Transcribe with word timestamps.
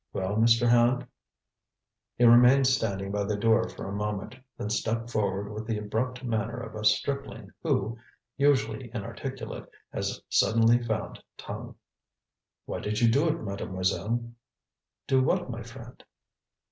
"Well, 0.13 0.35
Mr. 0.37 0.67
Hand?" 0.67 1.05
He 2.15 2.23
remained 2.23 2.65
standing 2.65 3.11
by 3.11 3.23
the 3.25 3.35
door 3.37 3.69
for 3.69 3.85
a 3.87 3.91
moment, 3.93 4.33
then 4.57 4.71
stepped 4.71 5.11
forward 5.11 5.53
with 5.53 5.67
the 5.67 5.77
abrupt 5.77 6.23
manner 6.23 6.59
of 6.59 6.73
a 6.73 6.83
stripling 6.83 7.51
who, 7.61 7.99
usually 8.35 8.89
inarticulate, 8.95 9.69
has 9.93 10.19
suddenly 10.27 10.81
found 10.81 11.21
tongue. 11.37 11.75
"Why 12.65 12.79
did 12.79 12.99
you 12.99 13.11
do 13.11 13.27
it, 13.29 13.43
Mademoiselle?" 13.43 14.31
"Do 15.05 15.21
what, 15.21 15.51
my 15.51 15.61
friend?" 15.61 16.03